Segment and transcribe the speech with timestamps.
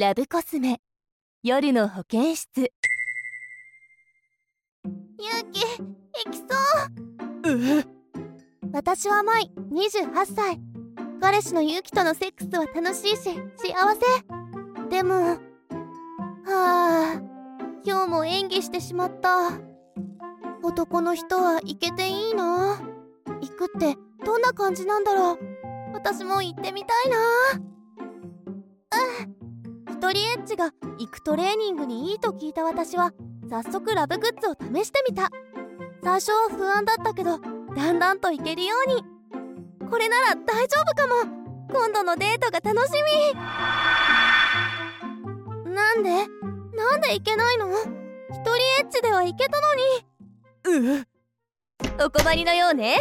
[0.00, 0.80] ラブコスメ。
[1.42, 2.58] 夜の保健室。
[2.62, 2.72] ゆう
[5.52, 6.44] き行きそ
[7.44, 7.60] う。
[7.80, 7.84] え？
[8.72, 10.58] 私は舞28歳。
[11.20, 13.34] 彼氏のゆうきとのセックスは楽しいし幸
[13.94, 14.88] せ。
[14.88, 15.36] でもは
[16.46, 17.20] あ
[17.84, 19.50] 今日も演技してしまった。
[20.62, 25.38] 男の人は行けていいの行くってどんな感じなんだろう。
[25.92, 27.18] 私も行ってみたいな
[30.02, 33.12] うん一人エッチが行くトレーニングにいいと聞いた私は
[33.50, 35.30] 早速ラブグッズを試してみた。
[36.02, 39.04] 最初は不安だったけどだんだんと行けるように。
[39.90, 41.14] これなら大丈夫かも。
[41.70, 42.92] 今度のデートが楽し
[43.34, 43.34] み。
[45.70, 46.10] なんで？
[46.10, 47.66] なんで行けないの？
[47.68, 47.76] 一
[48.42, 51.00] 人エッチでは行けたのに。
[51.00, 51.06] う
[52.04, 52.96] お困りのようね。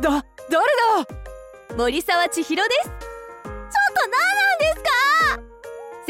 [0.00, 0.24] 誰
[1.70, 1.76] だ？
[1.76, 2.93] 森沢千尋です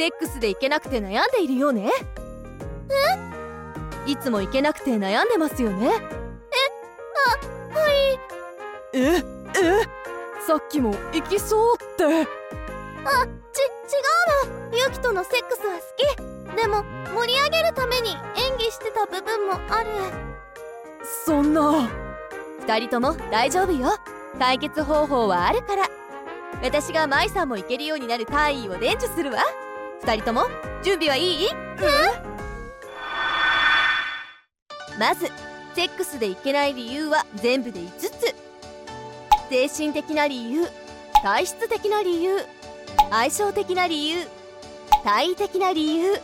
[0.05, 1.89] セックスで行けなくて悩んでいるようね。
[4.07, 4.11] え？
[4.11, 5.87] いつも行けなくて悩んでますよね。
[5.87, 5.91] え？
[5.93, 8.21] あはい。
[8.93, 9.17] え？
[9.17, 9.23] え？
[10.47, 12.05] さっきも行きそうって。
[12.05, 12.21] あち違
[14.45, 14.77] うの。
[14.77, 15.83] ユキとのセックスは好
[16.53, 16.55] き。
[16.55, 16.83] でも
[17.15, 19.89] 盛り上げるために演技してた部分もある。
[21.25, 21.89] そんな。
[22.61, 23.89] 二人とも大丈夫よ。
[24.39, 25.89] 解決方法はあるから。
[26.63, 29.39] 私が舞さんも行けるようになる単位を伝授するわ。
[30.07, 30.43] 二人とも
[30.83, 31.49] 準備はいい？
[34.99, 35.29] まず
[35.75, 38.35] セックスでいけない理由は全部で5つ。
[39.49, 40.69] 精神的な理由
[41.23, 42.37] 体質的な理由
[43.11, 44.19] 相性的な理由
[45.05, 46.21] 体位的な理由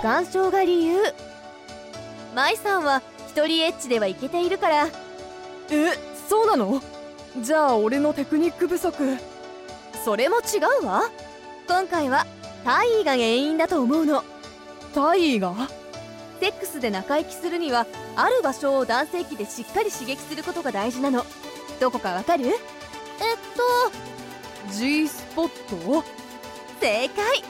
[0.00, 1.02] 干渉が理由。
[2.36, 4.86] 舞さんは一人エッチではいけているから。
[4.86, 4.90] え
[6.28, 6.80] そうなの？
[7.40, 9.18] じゃあ俺のテクニック不足。
[10.04, 11.10] それも違うわ。
[11.66, 12.24] 今回は
[12.64, 14.24] 体位が原因だと思うの。
[14.94, 15.54] 体位が？
[16.40, 21.24] セックスで仲良きするにはある場所を男性器でしっかり刺激することが大事なの。
[21.80, 22.46] どこかわかる？
[22.46, 22.56] えっ
[24.66, 26.04] と G スポット？
[26.80, 27.44] 正解。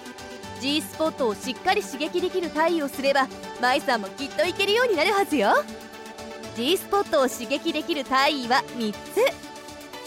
[0.60, 3.28] G スポットをしっかり刺激できる体位をすれば
[3.60, 5.52] 舞さんもきっといけるようになるはずよ。
[6.56, 8.98] G スポットを刺激できる体位は3つ。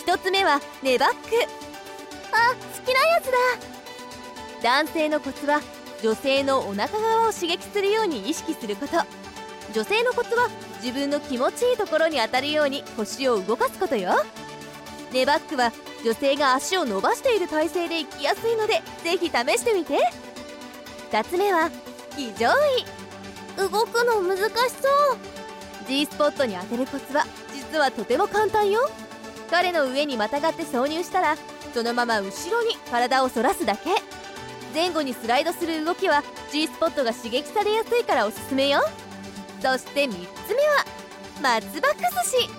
[0.06, 1.16] 1つ目はネバック。
[2.32, 3.32] あ好きなやつだ
[4.64, 5.60] 男性のコツは
[6.02, 8.94] 女性のお腹側を刺激するように意識すること。
[9.74, 10.48] 女性のコツは
[10.82, 14.14] 自分の気持ちいいところに当たるように腰を動かすことよ。
[15.12, 15.74] ネバックは
[16.06, 19.98] 女性が足を伸ばしている体勢で行きやすいのでぜひ試してみて。
[21.12, 21.70] 2つ目は
[22.16, 22.86] 非常位。
[23.58, 24.50] 動くの難し
[24.82, 25.18] そう。
[25.90, 28.90] G スポットに当てるコツは実はとても簡単よ。
[29.52, 31.36] 彼の上にまたがって挿入したら
[31.74, 33.90] そのまま後ろに体を反らすだけ。
[34.74, 38.80] 前後にスライドする動きは G スポットが刺激されやすいからおすすめよ。
[39.62, 40.16] そして3つ
[40.54, 40.86] 目は
[41.42, 42.50] 松葉崩し。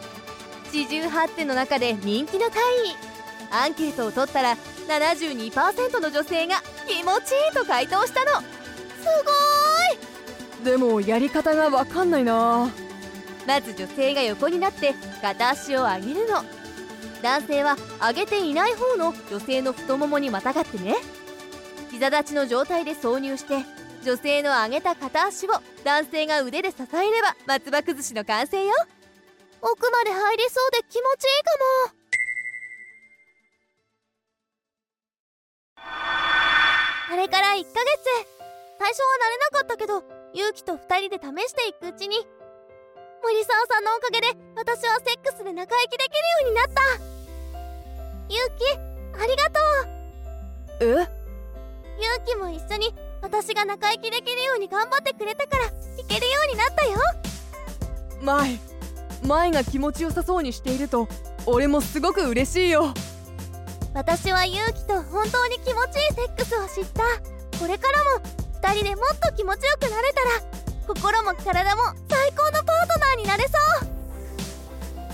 [0.73, 2.61] 四十八手の中で人気の体位
[3.51, 4.57] アンケートを取ったら
[4.89, 6.57] 72%の女性が
[6.89, 8.41] 気持ちいいと回答したの。
[8.41, 8.45] す
[10.65, 12.71] でもやり方がわかんないな。
[13.47, 16.43] まず女性が横になって片足を上げるの。
[17.23, 20.97] 男性は上げていない方の女性の太ももにまたがってね
[21.91, 23.65] 膝立ちの状態で挿入して
[24.05, 25.51] 女性の上げた片足を
[25.85, 28.73] 男性が腕で支えれば松葉崩しの完成よ。
[29.63, 31.03] 奥まで入りそうで気持ちいい
[31.43, 31.51] か
[31.89, 31.95] も。
[37.13, 37.73] あれから1ヶ月。
[38.79, 40.03] 最初は慣れなかったけど
[40.35, 42.27] 勇気と2人で試していくうちに
[43.23, 46.73] 森沢さんのおかげで私はセックスで仲良きできるようになった。
[48.29, 48.65] 勇気
[49.23, 49.61] ありがと
[50.85, 51.01] う。
[51.01, 51.24] え？
[52.25, 55.71] 勇気も一緒に私が仲良きできるように頑張ってくれたからい
[56.09, 56.99] けるようになったよ。
[58.23, 58.59] 舞
[59.23, 61.07] 舞が気持ちよさそうにしていると
[61.47, 62.95] 俺もすごく嬉しいよ。
[63.95, 67.03] 私は勇気と本当に気持ちいいセックスを知った。
[67.59, 68.21] これからも
[68.63, 70.31] 2人でもっと気持ちよくなれたら
[70.87, 73.51] 心も体も最高のパートナーになれそ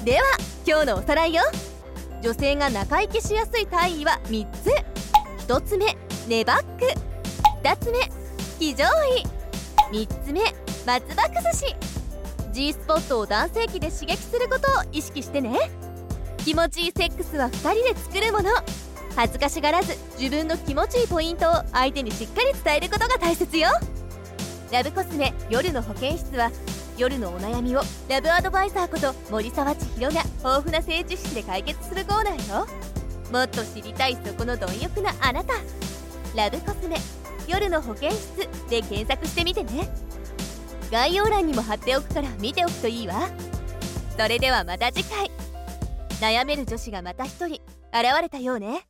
[0.02, 0.04] う。
[0.04, 0.22] では
[0.66, 1.42] 今日のおさらいよ。
[2.22, 4.70] 女性が仲良きしやすい体位は3つ。
[5.48, 5.96] 1つ目
[6.28, 6.84] ネバック
[7.62, 7.98] 2つ目
[8.58, 9.24] 非常位。
[9.92, 10.40] 3つ目
[10.86, 11.74] 松葉崩し。
[12.52, 15.58] G スポットを男性器で刺激することを意識してね。
[16.38, 18.50] 気持ちいいセックスは2人で作るもの。
[19.16, 23.68] 恥ずかしがらず自分の気持ちいいポイントを相手にしっかり伝えることが大切よ。
[24.72, 26.50] ラブコスメ夜の保健室は
[26.96, 32.66] 夜のお悩みをラブアドバイザーこと森沢千尋が豊富な性知識で解決するコーナーよ。
[33.32, 35.54] もっと知りたいそこの貪欲なあなた。
[36.34, 36.96] ラブコスメ
[37.48, 38.36] 夜の保健室
[38.68, 39.88] で検索してみてね。
[40.90, 43.28] 概要欄にも貼っておくから見ておくといいわ。
[44.16, 45.30] それではまた次回。
[46.20, 47.60] 悩める女子がまた一人
[47.92, 48.86] 現れたようね。